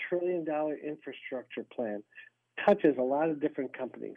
[0.09, 0.47] trillion
[0.85, 2.03] infrastructure plan
[2.65, 4.17] touches a lot of different companies.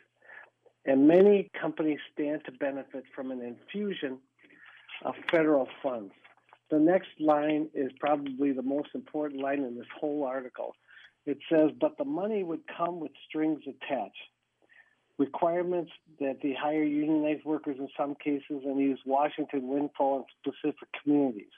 [0.86, 4.18] And many companies stand to benefit from an infusion
[5.06, 6.12] of federal funds.
[6.72, 10.74] The next line is probably the most important line in this whole article.
[11.26, 14.16] It says, but the money would come with strings attached.
[15.22, 20.88] Requirements that they hire unionized workers in some cases and use Washington windfall in specific
[21.04, 21.54] communities.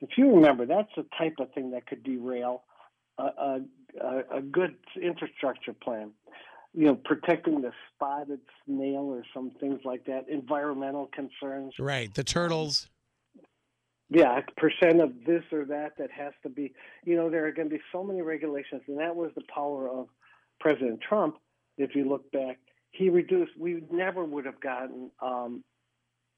[0.00, 2.64] If you remember, that's the type of thing that could derail
[3.18, 3.60] a,
[4.00, 6.10] a, a good infrastructure plan
[6.74, 11.74] you know, protecting the spotted snail or some things like that, environmental concerns.
[11.78, 12.88] Right, the turtles.
[14.08, 16.72] Yeah, percent of this or that that has to be.
[17.04, 19.88] You know, there are going to be so many regulations, and that was the power
[19.88, 20.08] of
[20.60, 21.36] President Trump.
[21.78, 22.58] If you look back,
[22.92, 23.52] he reduced.
[23.58, 25.64] We never would have gotten um,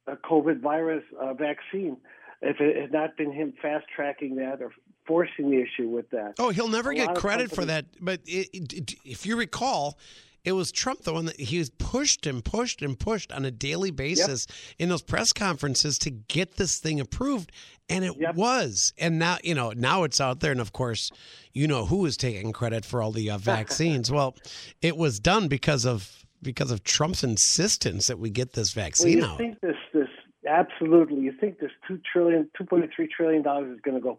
[0.07, 1.99] a COVID virus uh, vaccine
[2.43, 4.73] if it had not been him fast tracking that or
[5.07, 6.35] forcing the issue with that.
[6.39, 7.87] Oh, he'll never a get credit for that.
[8.01, 9.99] But it, it, if you recall,
[10.45, 13.51] it was Trump the one that he was pushed and pushed and pushed on a
[13.51, 14.57] daily basis yep.
[14.79, 17.51] in those press conferences to get this thing approved,
[17.89, 18.35] and it yep.
[18.35, 18.93] was.
[18.99, 21.11] And now you know now it's out there, and of course,
[21.53, 24.11] you know who is taking credit for all the uh, vaccines.
[24.11, 24.37] well,
[24.83, 29.27] it was done because of because of Trump's insistence that we get this vaccine well,
[29.27, 29.39] you out.
[29.39, 30.09] Think this this
[30.49, 31.21] absolutely.
[31.21, 34.17] You think this two trillion, two point three trillion dollars is going to go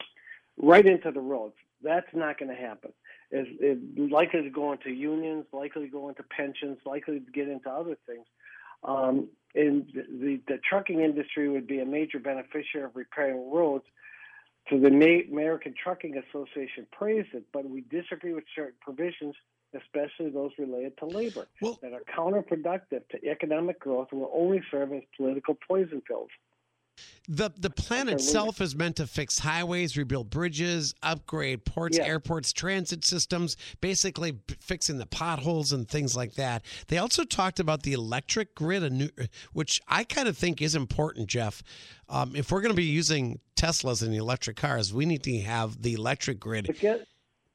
[0.58, 1.56] right into the roads?
[1.82, 2.92] That's not going to happen
[3.32, 7.48] It's, is likely to go into unions, likely to go into pensions, likely to get
[7.48, 8.26] into other things.
[8.84, 13.86] Um, and the, the trucking industry would be a major beneficiary of repairing roads.
[14.70, 19.36] So the American Trucking Association praised it, but we disagree with certain provisions,
[19.76, 24.62] especially those related to labor, well, that are counterproductive to economic growth and will only
[24.72, 26.30] serve as political poison pills.
[27.28, 32.06] The the plan itself is meant to fix highways, rebuild bridges, upgrade ports, yeah.
[32.06, 36.64] airports, transit systems, basically fixing the potholes and things like that.
[36.88, 39.12] They also talked about the electric grid,
[39.54, 41.64] which I kind of think is important, Jeff.
[42.08, 45.82] Um, if we're going to be using Teslas and electric cars, we need to have
[45.82, 46.78] the electric grid.
[46.80, 47.08] Get,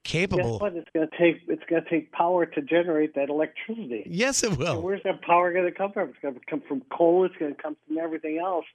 [0.04, 0.52] capable.
[0.52, 0.76] Guess what?
[0.76, 4.04] It's going to take it's going to take power to generate that electricity.
[4.06, 4.80] Yes, it will.
[4.82, 6.10] where's that power going to come from?
[6.10, 7.24] It's going to come from coal.
[7.24, 8.66] It's going to come from everything else.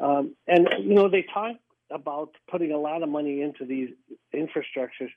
[0.00, 1.56] Um, and, you know, they talk
[1.90, 3.90] about putting a lot of money into these
[4.34, 5.10] infrastructures.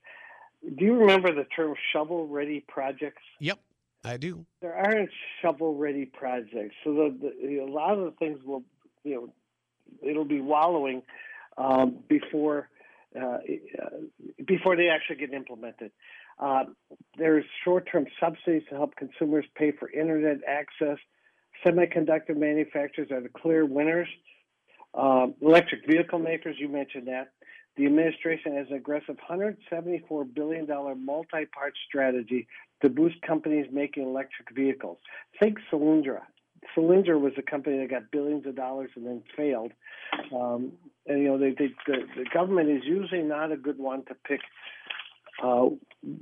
[0.77, 3.21] Do you remember the term shovel ready projects?
[3.39, 3.59] Yep,
[4.03, 4.45] I do.
[4.61, 5.09] There aren't
[5.41, 6.75] shovel ready projects.
[6.83, 8.63] So the, the, a lot of the things will,
[9.03, 9.33] you know,
[10.01, 11.01] it'll be wallowing
[11.57, 12.69] um, before.
[13.19, 13.37] Uh,
[14.45, 15.91] before they actually get implemented.
[16.37, 16.65] Uh,
[17.17, 20.97] there's short-term subsidies to help consumers pay for internet access.
[21.65, 24.07] Semiconductor manufacturers are the clear winners.
[24.93, 27.31] Um, electric vehicle makers, you mentioned that.
[27.77, 30.67] The administration has an aggressive $174 billion
[31.03, 32.47] multi part strategy
[32.81, 34.97] to boost companies making electric vehicles.
[35.39, 36.21] Think Solyndra.
[36.75, 39.71] Solyndra was a company that got billions of dollars and then failed.
[40.33, 40.73] Um,
[41.07, 44.15] and, you know, they, they, the, the government is usually not a good one to
[44.15, 44.41] pick
[45.43, 45.67] uh,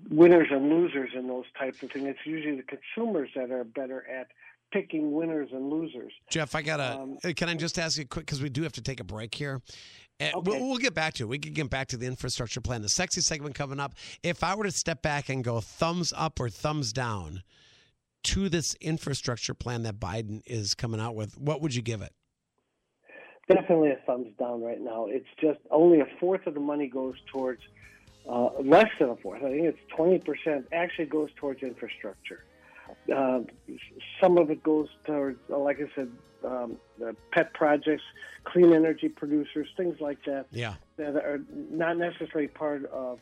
[0.10, 2.06] winners and losers in those types of things.
[2.08, 4.28] It's usually the consumers that are better at
[4.72, 6.14] picking winners and losers.
[6.30, 7.00] Jeff, I gotta.
[7.00, 9.34] Um, can I just ask you quick because we do have to take a break
[9.34, 9.62] here.
[10.20, 10.52] Uh, okay.
[10.52, 11.28] We'll, we'll, get back to it.
[11.28, 13.94] We can get back to the infrastructure plan, the sexy segment coming up.
[14.24, 17.44] If I were to step back and go thumbs up or thumbs down
[18.24, 22.14] to this infrastructure plan that Biden is coming out with, what would you give it?
[23.48, 25.08] Definitely a thumbs down right now.
[25.08, 27.62] It's just only a fourth of the money goes towards,
[28.30, 29.42] uh, less than a fourth.
[29.42, 32.44] I think it's 20% actually goes towards infrastructure.
[33.14, 33.40] Uh,
[34.22, 36.12] some of it goes towards, uh, like I said,
[36.44, 36.78] um,
[37.32, 38.04] pet projects,
[38.44, 40.48] clean energy producers, things like that.
[40.52, 40.76] Yeah.
[40.98, 43.20] That are not necessarily part of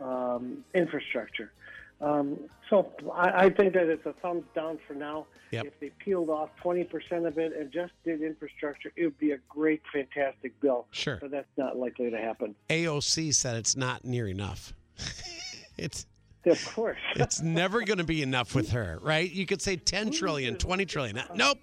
[0.00, 1.52] um, infrastructure.
[2.00, 2.38] Um,
[2.70, 5.26] so I, I, think that it's a thumbs down for now.
[5.50, 5.66] Yep.
[5.66, 9.38] If they peeled off 20% of it and just did infrastructure, it would be a
[9.48, 10.86] great, fantastic bill.
[10.92, 11.18] Sure.
[11.20, 12.54] But that's not likely to happen.
[12.70, 14.72] AOC said it's not near enough.
[15.78, 16.06] it's
[16.46, 16.98] of course.
[17.16, 19.30] it's never going to be enough with her, right?
[19.30, 21.20] You could say 10 trillion, 20 trillion.
[21.34, 21.58] Nope.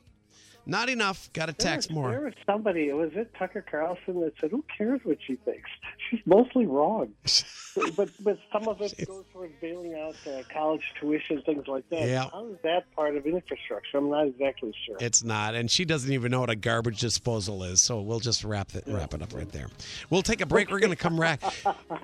[0.66, 1.32] Not enough.
[1.34, 2.12] Got to tax more.
[2.12, 5.70] There was somebody, was it Tucker Carlson that said, "Who cares what she thinks?
[6.10, 7.14] She's mostly wrong."
[7.96, 12.08] but but some of it goes towards bailing out uh, college tuition, things like that.
[12.08, 12.30] Yeah.
[12.32, 13.98] How is that part of infrastructure?
[13.98, 14.98] I'm not exactly sure.
[15.00, 17.82] It's not, and she doesn't even know what a garbage disposal is.
[17.82, 19.68] So we'll just wrap it wrap it up right there.
[20.10, 20.72] We'll take a break.
[20.72, 21.42] We're going to come back.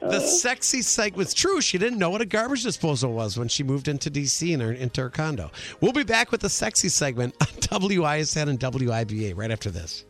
[0.01, 1.61] the sexy segment was true.
[1.61, 4.71] She didn't know what a garbage disposal was when she moved into DC and her,
[4.71, 5.51] into her condo.
[5.79, 7.47] We'll be back with the sexy segment on
[7.81, 10.05] WISN and WIBA right after this.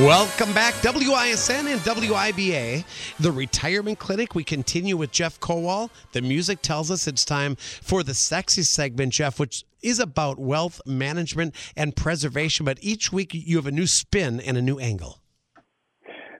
[0.00, 2.84] Welcome back, WISN and WIBA,
[3.20, 4.34] the retirement clinic.
[4.34, 5.90] We continue with Jeff Kowal.
[6.12, 10.80] The music tells us it's time for the sexy segment, Jeff, which is about wealth
[10.86, 12.64] management and preservation.
[12.64, 15.18] But each week you have a new spin and a new angle.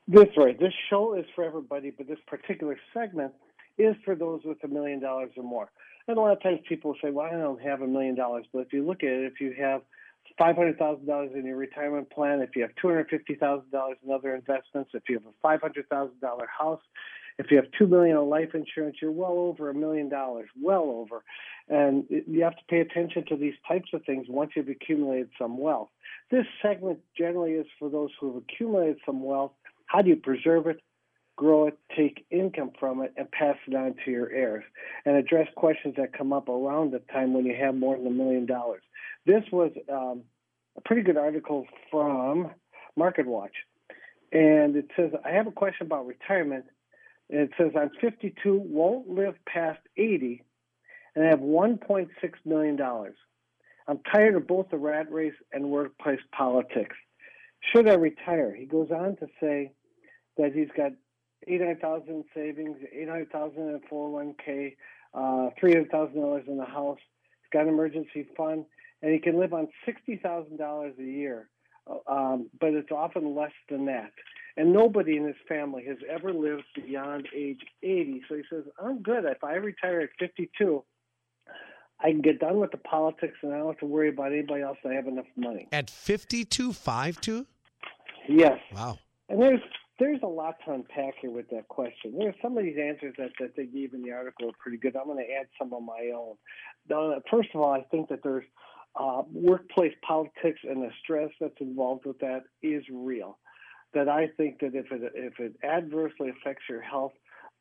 [0.08, 0.58] That's right.
[0.58, 3.34] This show is for everybody, but this particular segment
[3.76, 5.70] is for those with a million dollars or more.
[6.08, 8.46] And a lot of times people say, well, I don't have a million dollars.
[8.54, 9.82] But if you look at it, if you have
[10.38, 13.62] $500,000 in your retirement plan, if you have $250,000
[14.04, 16.10] in other investments, if you have a $500,000
[16.46, 16.80] house,
[17.38, 20.84] if you have 2 million in life insurance, you're well over a million dollars, well
[20.84, 21.24] over.
[21.68, 25.56] And you have to pay attention to these types of things once you've accumulated some
[25.56, 25.88] wealth.
[26.30, 29.52] This segment generally is for those who have accumulated some wealth.
[29.86, 30.80] How do you preserve it?
[31.40, 34.62] grow it, take income from it, and pass it on to your heirs,
[35.06, 38.10] and address questions that come up around the time when you have more than a
[38.10, 38.82] million dollars.
[39.26, 40.22] This was um,
[40.76, 42.50] a pretty good article from
[42.98, 43.50] MarketWatch,
[44.32, 46.64] and it says, I have a question about retirement.
[47.28, 50.42] It says, I'm 52, won't live past 80,
[51.14, 52.08] and I have $1.6
[52.44, 52.80] million.
[53.88, 56.96] I'm tired of both the rat race and workplace politics.
[57.72, 58.54] Should I retire?
[58.54, 59.72] He goes on to say
[60.38, 60.92] that he's got
[61.46, 64.76] 800,000 in savings, 800,000 in 401k,
[65.14, 66.98] uh, $300,000 in the house.
[67.42, 68.64] He's got an emergency fund,
[69.02, 71.48] and he can live on $60,000 a year.
[72.06, 74.12] Um, but it's often less than that.
[74.56, 78.22] And nobody in his family has ever lived beyond age 80.
[78.28, 79.24] So he says, I'm good.
[79.24, 80.84] If I retire at 52,
[82.02, 84.62] I can get done with the politics and I don't have to worry about anybody
[84.62, 84.78] else.
[84.84, 85.68] I have enough money.
[85.72, 87.46] At 52, 5 2?
[88.28, 88.58] Yes.
[88.74, 88.98] Wow.
[89.28, 89.60] And there's
[89.98, 92.14] there's a lot to unpack here with that question.
[92.18, 94.96] There's some of these answers that, that they gave in the article are pretty good.
[94.96, 96.36] I'm going to add some of my own.
[96.90, 98.46] Uh, first of all, I think that there's
[98.96, 103.38] uh, workplace politics and the stress that's involved with that is real.
[103.94, 107.12] That I think that if it if it adversely affects your health,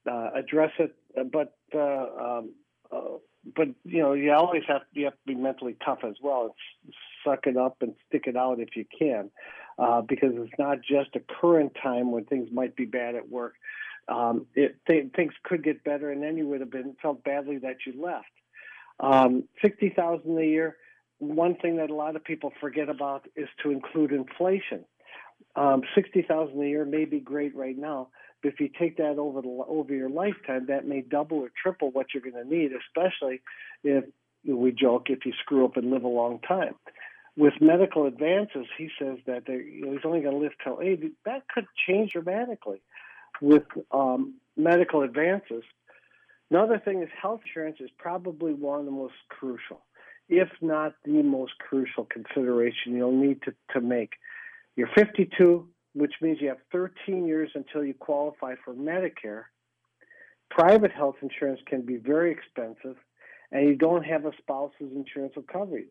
[0.09, 0.95] uh, address it.
[1.31, 2.53] But uh, um,
[2.91, 3.17] uh,
[3.55, 6.55] but you know you always have you have to be mentally tough as well.
[7.23, 9.31] Suck it up and stick it out if you can
[9.79, 13.55] uh, because it's not just a current time when things might be bad at work.
[14.07, 17.59] Um, it, th- things could get better, and then you would have been felt badly
[17.59, 18.25] that you left.
[18.99, 20.77] Um, Sixty thousand a year.
[21.19, 24.85] One thing that a lot of people forget about is to include inflation.
[25.55, 28.09] Um, Sixty thousand a year may be great right now,
[28.41, 31.91] but if you take that over the over your lifetime, that may double or triple
[31.91, 33.41] what you're going to need, especially
[33.83, 34.05] if
[34.45, 36.75] we joke if you screw up and live a long time
[37.39, 41.11] with medical advances, he says that you know, he's only going to live till 80.
[41.25, 42.81] That could change dramatically
[43.41, 45.63] with um, medical advances.
[46.51, 49.81] Another thing is health insurance is probably one of the most crucial.
[50.29, 54.13] If not the most crucial consideration you'll need to, to make.
[54.75, 59.45] You're 52, which means you have 13 years until you qualify for Medicare.
[60.51, 62.95] Private health insurance can be very expensive,
[63.51, 65.87] and you don't have a spouse's insurance recovery.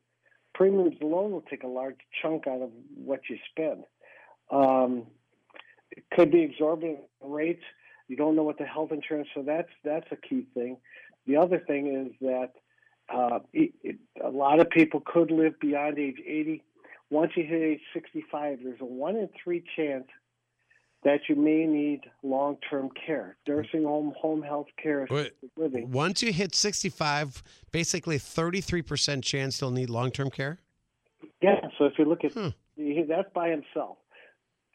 [0.55, 3.85] Premiums alone will take a large chunk out of what you spend.
[4.51, 5.07] Um,
[5.91, 7.63] it could be exorbitant rates.
[8.09, 10.79] You don't know what the health insurance, so that's that's a key thing.
[11.27, 12.53] The other thing is that
[13.09, 16.63] uh, it, it, a lot of people could live beyond age 80.
[17.11, 20.07] Once you hit age 65, there's a one in three chance
[21.05, 25.07] that you may need long-term care, nursing home, home health care,
[25.57, 25.91] living.
[25.91, 30.59] Once you hit 65, basically 33% chance you'll need long-term care?
[31.41, 32.49] Yeah, so if you look at hmm.
[33.09, 33.99] that's by himself.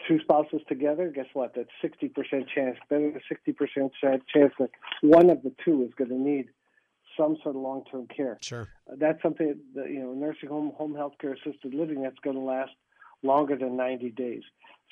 [0.07, 1.53] Two spouses together, guess what?
[1.55, 2.11] That's 60%
[2.53, 4.69] chance, better than 60% chance that
[5.01, 6.49] one of the two is going to need
[7.17, 8.37] some sort of long-term care.
[8.41, 8.67] Sure.
[8.97, 12.41] That's something that, you know, nursing home, home health care, assisted living, that's going to
[12.41, 12.71] last
[13.23, 14.43] longer than 90 days.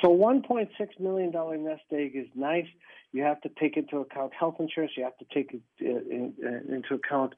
[0.01, 0.67] So 1.6
[0.99, 2.65] million dollar nest egg is nice.
[3.11, 4.93] You have to take into account health insurance.
[4.97, 7.33] You have to take in, in, into account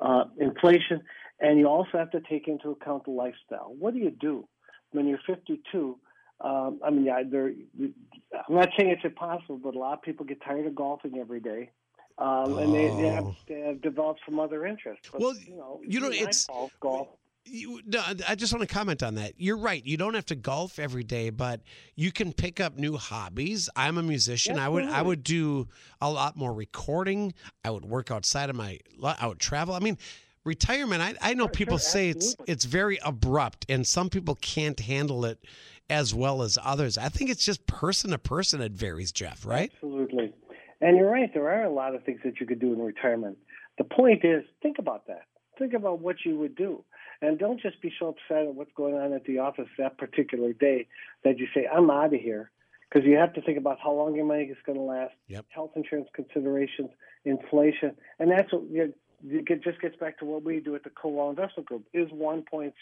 [0.00, 1.02] uh, inflation,
[1.40, 3.74] and you also have to take into account the lifestyle.
[3.78, 4.48] What do you do
[4.92, 5.98] when you're 52?
[6.40, 10.42] Um, I mean, yeah, I'm not saying it's impossible, but a lot of people get
[10.42, 11.70] tired of golfing every day.
[12.18, 12.58] Um, oh.
[12.58, 13.36] and they, they, have, oh.
[13.46, 15.08] they have developed some other interests.
[15.10, 17.08] But, well, you know, you know, it's golf, golf
[17.50, 19.34] you, no, I just want to comment on that.
[19.36, 19.84] You're right.
[19.84, 21.60] You don't have to golf every day, but
[21.96, 23.68] you can pick up new hobbies.
[23.76, 24.58] I'm a musician.
[24.58, 25.68] I would I would do
[26.00, 27.34] a lot more recording.
[27.64, 28.78] I would work outside of my.
[29.02, 29.74] I would travel.
[29.74, 29.98] I mean,
[30.44, 31.02] retirement.
[31.02, 34.78] I, I know sure, people sure, say it's it's very abrupt, and some people can't
[34.78, 35.44] handle it
[35.90, 36.98] as well as others.
[36.98, 38.60] I think it's just person to person.
[38.60, 39.46] It varies, Jeff.
[39.46, 39.70] Right?
[39.74, 40.32] Absolutely.
[40.80, 41.32] And you're right.
[41.32, 43.38] There are a lot of things that you could do in retirement.
[43.78, 45.22] The point is, think about that.
[45.58, 46.84] Think about what you would do.
[47.20, 50.52] And don't just be so upset at what's going on at the office that particular
[50.52, 50.86] day
[51.24, 52.50] that you say, I'm out of here.
[52.88, 55.44] Because you have to think about how long your money is going to last, yep.
[55.50, 56.88] health insurance considerations,
[57.24, 57.94] inflation.
[58.18, 58.94] And that's what you
[59.26, 61.84] it just gets back to what we do at the Kowal Investment Group.
[61.92, 62.72] Is 1.6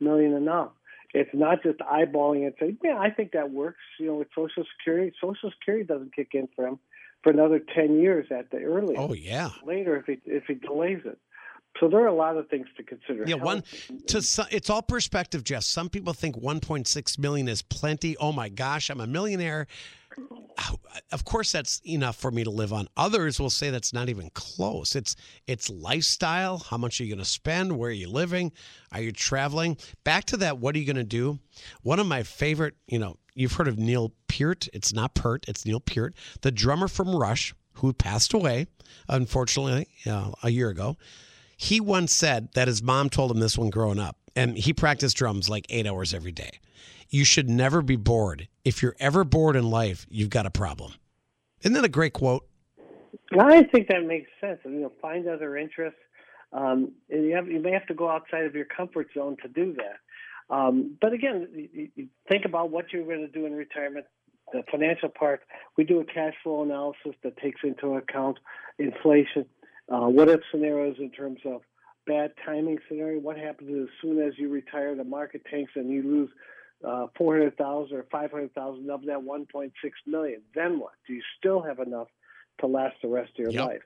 [0.00, 0.70] million enough?
[1.14, 4.28] It's not just eyeballing it and saying, "Yeah, I think that works." You know, with
[4.34, 6.78] Social Security, Social Security doesn't kick in for him
[7.22, 9.00] for another 10 years at the earliest.
[9.00, 9.50] Oh yeah.
[9.64, 11.18] Later, if he if he delays it.
[11.80, 13.24] So there are a lot of things to consider.
[13.26, 13.62] Yeah, one
[14.08, 15.62] to it's all perspective, Jeff.
[15.62, 18.16] Some people think 1.6 million is plenty.
[18.16, 19.66] Oh my gosh, I'm a millionaire.
[21.12, 22.88] Of course, that's enough for me to live on.
[22.96, 24.96] Others will say that's not even close.
[24.96, 25.14] It's
[25.46, 26.58] it's lifestyle.
[26.58, 27.78] How much are you going to spend?
[27.78, 28.50] Where are you living?
[28.90, 29.76] Are you traveling?
[30.02, 30.58] Back to that.
[30.58, 31.38] What are you going to do?
[31.82, 32.74] One of my favorite.
[32.88, 34.68] You know, you've heard of Neil Peart.
[34.72, 35.44] It's not Peart.
[35.48, 38.66] It's Neil Peart, the drummer from Rush, who passed away,
[39.08, 40.96] unfortunately, uh, a year ago.
[41.56, 45.16] He once said that his mom told him this when growing up, and he practiced
[45.16, 46.60] drums like eight hours every day.
[47.08, 48.48] You should never be bored.
[48.64, 50.92] If you're ever bored in life, you've got a problem.
[51.62, 52.46] Isn't that a great quote?
[53.38, 54.58] I think that makes sense.
[54.64, 55.98] You know, find other interests.
[56.52, 59.48] Um, and you, have, you may have to go outside of your comfort zone to
[59.48, 59.96] do that.
[60.50, 61.48] Um, but again,
[61.94, 64.06] you, think about what you're going to do in retirement.
[64.52, 65.42] The financial part,
[65.76, 68.38] we do a cash flow analysis that takes into account
[68.78, 69.44] inflation,
[69.90, 71.62] uh, what if scenarios in terms of
[72.06, 73.20] bad timing scenario?
[73.20, 76.30] What happens as soon as you retire, the market tanks and you lose
[76.86, 79.70] uh, 400,000 or 500,000 of that 1.6
[80.06, 80.42] million?
[80.54, 80.92] Then what?
[81.06, 82.08] Do you still have enough
[82.58, 83.66] to last the rest of your yep.
[83.66, 83.82] life?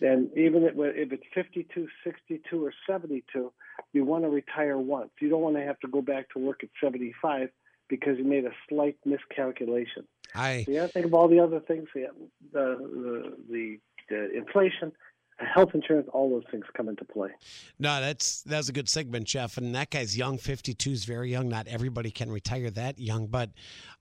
[0.00, 3.52] And even if, it's 52, 62, or 72,
[3.92, 5.10] you want to retire once.
[5.20, 7.48] You don't want to have to go back to work at 75
[7.88, 10.06] because you made a slight miscalculation.
[10.34, 12.06] I so you got to think of all the other things, the
[12.52, 14.92] the, the, the inflation,
[15.38, 17.30] health insurance, all those things come into play.
[17.78, 19.56] No, that's that's a good segment, Jeff.
[19.56, 21.48] And that guy's young, 52 is very young.
[21.48, 23.26] Not everybody can retire that young.
[23.26, 23.50] But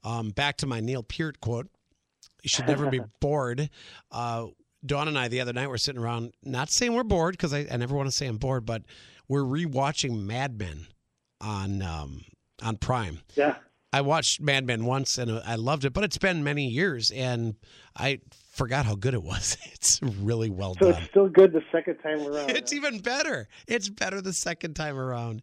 [0.03, 1.67] um, back to my Neil Peart quote:
[2.41, 3.69] "You should never be bored."
[4.11, 4.47] Uh,
[4.85, 7.67] Dawn and I the other night were sitting around, not saying we're bored because I,
[7.71, 8.81] I, never want to say I'm bored, but
[9.27, 10.87] we're rewatching Mad Men
[11.39, 12.21] on um,
[12.61, 13.19] on Prime.
[13.35, 13.55] Yeah.
[13.93, 17.55] I watched Mad Men once and I loved it, but it's been many years and
[17.95, 18.19] I
[18.51, 19.57] forgot how good it was.
[19.81, 20.93] It's really well so done.
[20.93, 22.51] So it's still good the second time around.
[22.55, 22.77] It's huh?
[22.77, 23.47] even better.
[23.67, 25.41] It's better the second time around.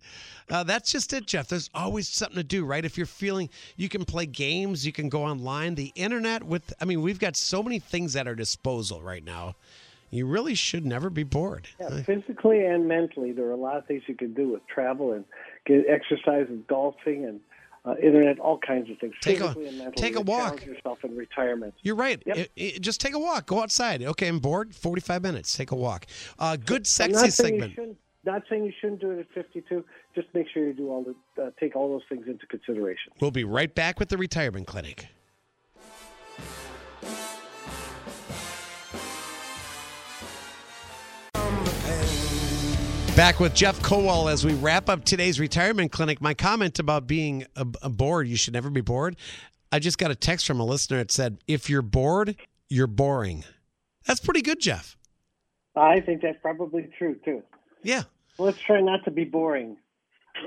[0.49, 1.49] Uh, that's just it, Jeff.
[1.49, 2.85] There's always something to do, right?
[2.85, 5.75] If you're feeling, you can play games, you can go online.
[5.75, 9.57] The internet, with, I mean, we've got so many things at our disposal right now.
[10.11, 11.67] You really should never be bored.
[11.81, 15.13] Yeah, physically and mentally, there are a lot of things you can do with travel
[15.13, 15.25] and
[15.67, 17.41] get exercise and golfing and
[17.85, 19.15] uh, internet, all kinds of things.
[19.21, 19.55] Take a
[19.97, 20.65] take a walk.
[20.65, 21.75] Yourself in retirement.
[21.83, 22.23] You're right.
[22.27, 22.37] Yep.
[22.37, 23.47] It, it, just take a walk.
[23.47, 24.03] Go outside.
[24.03, 24.75] Okay, I'm bored.
[24.75, 25.57] Forty five minutes.
[25.57, 26.07] Take a walk.
[26.39, 27.99] Uh, good sexy segment.
[28.25, 29.85] Not saying you shouldn't do it at 52.
[30.15, 31.03] Just make sure you do all
[31.37, 33.13] the uh, take all those things into consideration.
[33.21, 35.09] We'll be right back with the retirement clinic.
[43.19, 46.21] Back with Jeff Kowal as we wrap up today's retirement clinic.
[46.21, 49.17] My comment about being a, a bored, you should never be bored.
[49.73, 52.37] I just got a text from a listener that said, if you're bored,
[52.69, 53.43] you're boring.
[54.07, 54.97] That's pretty good, Jeff.
[55.75, 57.43] I think that's probably true, too.
[57.83, 58.05] Yeah.
[58.39, 59.79] Let's try not to be boring.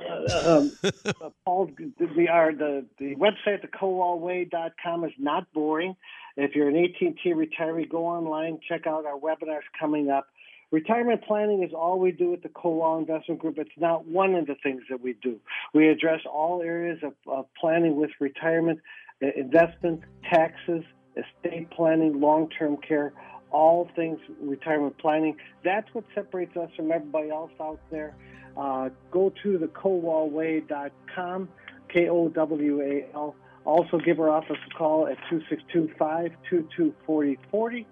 [0.09, 0.71] Uh, um,
[1.05, 1.71] uh, Paul,
[2.15, 5.93] we are the, the website, thekowalway.com is not boring.
[6.37, 10.27] If you're an AT&T retiree, go online, check out our webinars coming up.
[10.71, 13.57] Retirement planning is all we do at the Kowal Investment Group.
[13.57, 15.37] It's not one of the things that we do.
[15.73, 18.79] We address all areas of, of planning with retirement,
[19.19, 20.01] investment,
[20.31, 20.83] taxes,
[21.17, 23.11] estate planning, long-term care,
[23.51, 25.35] all things retirement planning.
[25.65, 28.15] That's what separates us from everybody else out there.
[28.55, 31.49] Uh, go to the kowalway.com,
[31.89, 33.35] K O W A L.
[33.65, 37.85] Also, give our office a call at 262 522 4040.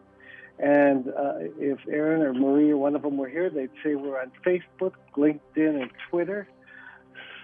[0.60, 4.20] And uh, if Aaron or Marie or one of them were here, they'd say we're
[4.20, 6.50] on Facebook, LinkedIn, and Twitter.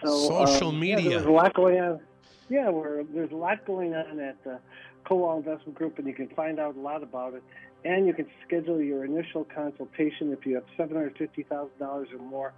[0.03, 0.99] So, Social um, media.
[0.99, 2.01] Yeah, there's a lot going on.
[2.49, 4.59] Yeah, we're, there's a lot going on at the
[5.05, 7.43] Kowal Investment Group, and you can find out a lot about it.
[7.85, 12.53] And you can schedule your initial consultation if you have $750,000 or more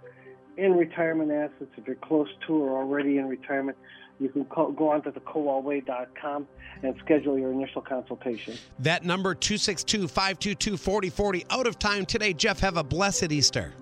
[0.56, 1.70] in retirement assets.
[1.76, 3.78] If you're close to or already in retirement,
[4.20, 6.46] you can call, go onto the kowalway.com
[6.82, 8.56] and schedule your initial consultation.
[8.80, 11.46] That number 262 522 4040.
[11.50, 12.32] Out of time today.
[12.32, 13.74] Jeff, have a blessed Easter.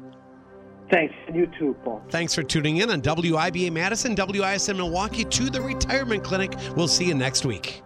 [0.91, 1.15] Thanks.
[1.33, 2.03] You too, Paul.
[2.11, 6.55] Thanks for tuning in on WIBA Madison, WISN Milwaukee to the Retirement Clinic.
[6.77, 7.83] We'll see you next week.